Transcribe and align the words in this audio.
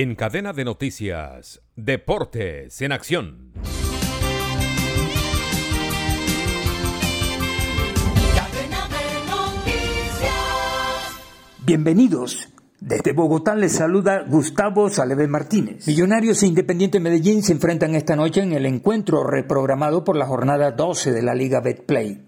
En 0.00 0.14
cadena 0.14 0.52
de 0.52 0.64
noticias, 0.64 1.60
Deportes 1.74 2.80
en 2.82 2.92
Acción. 2.92 3.50
Bienvenidos. 11.66 12.48
Desde 12.78 13.12
Bogotá 13.12 13.56
les 13.56 13.72
saluda 13.72 14.22
Gustavo 14.24 14.88
Saleve 14.88 15.26
Martínez. 15.26 15.88
Millonarios 15.88 16.44
e 16.44 16.46
Independiente 16.46 17.00
Medellín 17.00 17.42
se 17.42 17.54
enfrentan 17.54 17.96
esta 17.96 18.14
noche 18.14 18.42
en 18.42 18.52
el 18.52 18.66
encuentro 18.66 19.24
reprogramado 19.24 20.04
por 20.04 20.16
la 20.16 20.26
jornada 20.26 20.70
12 20.70 21.10
de 21.10 21.22
la 21.22 21.34
Liga 21.34 21.60
Betplay. 21.60 22.24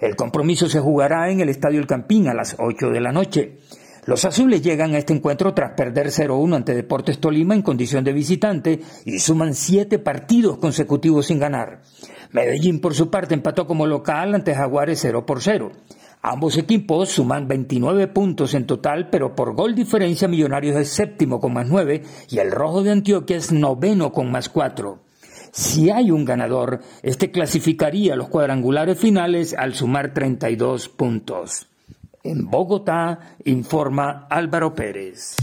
El 0.00 0.16
compromiso 0.16 0.68
se 0.68 0.80
jugará 0.80 1.30
en 1.30 1.40
el 1.40 1.48
Estadio 1.48 1.80
El 1.80 1.86
Campín 1.86 2.28
a 2.28 2.34
las 2.34 2.56
8 2.58 2.90
de 2.90 3.00
la 3.00 3.12
noche. 3.12 3.56
Los 4.06 4.24
azules 4.24 4.62
llegan 4.62 4.94
a 4.94 4.98
este 4.98 5.12
encuentro 5.12 5.52
tras 5.52 5.72
perder 5.72 6.10
0-1 6.10 6.54
ante 6.54 6.76
Deportes 6.76 7.18
Tolima 7.18 7.56
en 7.56 7.62
condición 7.62 8.04
de 8.04 8.12
visitante 8.12 8.80
y 9.04 9.18
suman 9.18 9.52
siete 9.52 9.98
partidos 9.98 10.58
consecutivos 10.58 11.26
sin 11.26 11.40
ganar. 11.40 11.82
Medellín, 12.30 12.80
por 12.80 12.94
su 12.94 13.10
parte, 13.10 13.34
empató 13.34 13.66
como 13.66 13.84
local 13.84 14.32
ante 14.36 14.54
Jaguares 14.54 15.00
0 15.02 15.26
por 15.26 15.42
0. 15.42 15.72
Ambos 16.22 16.56
equipos 16.56 17.08
suman 17.08 17.48
29 17.48 18.06
puntos 18.06 18.54
en 18.54 18.64
total, 18.64 19.10
pero 19.10 19.34
por 19.34 19.56
gol 19.56 19.74
diferencia 19.74 20.28
Millonarios 20.28 20.76
es 20.76 20.90
séptimo 20.90 21.40
con 21.40 21.52
más 21.52 21.66
9 21.66 22.02
y 22.30 22.38
el 22.38 22.52
Rojo 22.52 22.84
de 22.84 22.92
Antioquia 22.92 23.36
es 23.36 23.50
noveno 23.50 24.12
con 24.12 24.30
más 24.30 24.48
4. 24.48 25.00
Si 25.50 25.90
hay 25.90 26.12
un 26.12 26.24
ganador, 26.24 26.80
este 27.02 27.32
clasificaría 27.32 28.14
los 28.14 28.28
cuadrangulares 28.28 29.00
finales 29.00 29.52
al 29.52 29.74
sumar 29.74 30.14
32 30.14 30.88
puntos. 30.90 31.66
En 32.26 32.50
Bogotá, 32.50 33.36
informa 33.44 34.26
Álvaro 34.28 34.74
Pérez. 34.74 35.36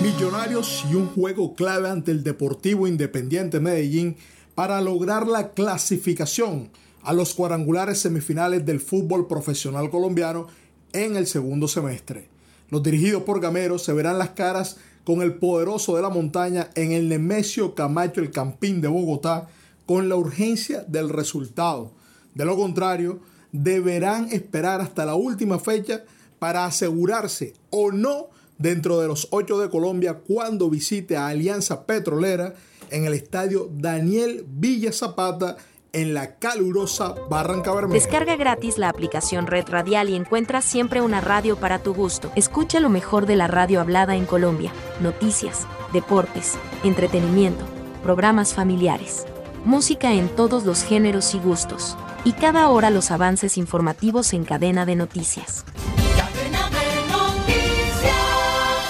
Millonarios 0.00 0.84
y 0.88 0.94
un 0.94 1.08
juego 1.08 1.56
clave 1.56 1.90
ante 1.90 2.12
el 2.12 2.22
Deportivo 2.22 2.86
Independiente 2.86 3.58
Medellín 3.58 4.16
para 4.54 4.80
lograr 4.80 5.26
la 5.26 5.50
clasificación 5.50 6.70
a 7.02 7.12
los 7.12 7.34
cuadrangulares 7.34 7.98
semifinales 7.98 8.64
del 8.64 8.78
fútbol 8.78 9.26
profesional 9.26 9.90
colombiano 9.90 10.46
en 10.92 11.16
el 11.16 11.26
segundo 11.26 11.66
semestre. 11.66 12.28
Los 12.70 12.84
dirigidos 12.84 13.24
por 13.24 13.40
Gamero 13.40 13.80
se 13.80 13.92
verán 13.92 14.18
las 14.18 14.30
caras 14.30 14.76
con 15.02 15.22
el 15.22 15.34
poderoso 15.34 15.96
de 15.96 16.02
la 16.02 16.08
montaña 16.08 16.70
en 16.76 16.92
el 16.92 17.08
Nemesio 17.08 17.74
Camacho, 17.74 18.20
el 18.20 18.30
Campín 18.30 18.80
de 18.80 18.86
Bogotá, 18.86 19.48
con 19.86 20.08
la 20.08 20.14
urgencia 20.14 20.84
del 20.86 21.08
resultado. 21.08 21.90
De 22.32 22.44
lo 22.44 22.56
contrario, 22.56 23.18
deberán 23.52 24.28
esperar 24.32 24.80
hasta 24.80 25.06
la 25.06 25.14
última 25.14 25.58
fecha 25.58 26.04
para 26.38 26.64
asegurarse 26.64 27.54
o 27.70 27.90
no 27.92 28.28
dentro 28.58 29.00
de 29.00 29.08
los 29.08 29.28
ocho 29.30 29.58
de 29.58 29.70
Colombia 29.70 30.14
cuando 30.14 30.68
visite 30.68 31.16
a 31.16 31.28
Alianza 31.28 31.86
Petrolera 31.86 32.54
en 32.90 33.04
el 33.04 33.14
estadio 33.14 33.70
Daniel 33.72 34.44
Villa 34.48 34.92
Zapata 34.92 35.56
en 35.92 36.14
la 36.14 36.36
calurosa 36.36 37.14
Barranca 37.30 37.72
Bermeja. 37.72 37.94
Descarga 37.94 38.36
gratis 38.36 38.78
la 38.78 38.88
aplicación 38.88 39.46
Red 39.46 39.68
Radial 39.68 40.10
y 40.10 40.16
encuentra 40.16 40.60
siempre 40.60 41.00
una 41.00 41.20
radio 41.20 41.56
para 41.56 41.78
tu 41.78 41.94
gusto. 41.94 42.30
Escucha 42.36 42.80
lo 42.80 42.88
mejor 42.88 43.26
de 43.26 43.36
la 43.36 43.46
radio 43.46 43.80
hablada 43.80 44.14
en 44.16 44.26
Colombia, 44.26 44.72
noticias, 45.00 45.66
deportes, 45.92 46.54
entretenimiento, 46.84 47.64
programas 48.02 48.54
familiares, 48.54 49.24
música 49.64 50.12
en 50.12 50.28
todos 50.28 50.64
los 50.64 50.82
géneros 50.82 51.34
y 51.34 51.38
gustos, 51.38 51.96
y 52.28 52.32
cada 52.32 52.68
hora 52.68 52.90
los 52.90 53.10
avances 53.10 53.56
informativos 53.56 54.34
en 54.34 54.44
cadena 54.44 54.84
de 54.84 54.96
noticias. 54.96 55.64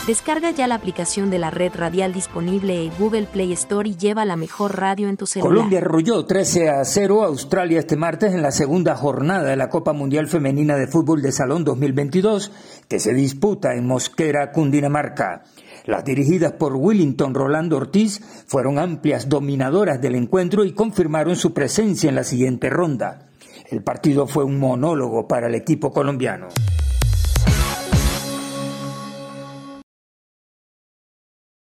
Descarga 0.08 0.50
ya 0.50 0.66
la 0.66 0.74
aplicación 0.74 1.30
de 1.30 1.38
la 1.38 1.50
red 1.50 1.70
radial 1.72 2.12
disponible 2.12 2.82
en 2.82 2.90
Google 2.98 3.28
Play 3.30 3.52
Store 3.52 3.88
y 3.88 3.94
lleva 3.94 4.24
la 4.24 4.34
mejor 4.34 4.76
radio 4.80 5.08
en 5.08 5.16
tu 5.16 5.26
celular. 5.26 5.54
Colombia 5.54 5.78
arrolló 5.78 6.24
13 6.24 6.68
a 6.68 6.84
0 6.84 7.22
a 7.22 7.26
Australia 7.26 7.78
este 7.78 7.94
martes 7.94 8.34
en 8.34 8.42
la 8.42 8.50
segunda 8.50 8.96
jornada 8.96 9.50
de 9.50 9.56
la 9.56 9.68
Copa 9.68 9.92
Mundial 9.92 10.26
Femenina 10.26 10.74
de 10.74 10.88
Fútbol 10.88 11.22
de 11.22 11.30
Salón 11.30 11.62
2022 11.62 12.50
que 12.88 12.98
se 12.98 13.14
disputa 13.14 13.74
en 13.74 13.86
Mosquera, 13.86 14.50
Cundinamarca. 14.50 15.44
Las 15.84 16.04
dirigidas 16.04 16.54
por 16.54 16.74
Willington 16.74 17.34
Rolando 17.34 17.76
Ortiz 17.76 18.20
fueron 18.48 18.80
amplias 18.80 19.28
dominadoras 19.28 20.00
del 20.00 20.16
encuentro 20.16 20.64
y 20.64 20.72
confirmaron 20.72 21.36
su 21.36 21.54
presencia 21.54 22.08
en 22.08 22.16
la 22.16 22.24
siguiente 22.24 22.68
ronda. 22.68 23.27
El 23.70 23.82
partido 23.82 24.26
fue 24.26 24.44
un 24.44 24.58
monólogo 24.58 25.28
para 25.28 25.46
el 25.46 25.54
equipo 25.54 25.92
colombiano. 25.92 26.48